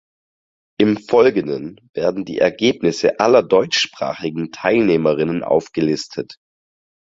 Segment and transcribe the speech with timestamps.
[0.79, 6.37] Im Folgenden werden die Ergebnisse aller Deutschsprachigen Teilnehmerinnen aufgelistet.